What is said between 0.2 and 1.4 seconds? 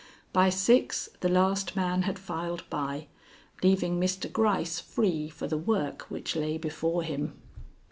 By six the